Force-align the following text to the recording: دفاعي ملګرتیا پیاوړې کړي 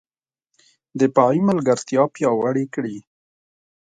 دفاعي 0.99 1.39
ملګرتیا 1.49 2.03
پیاوړې 2.13 2.65
کړي 2.73 2.97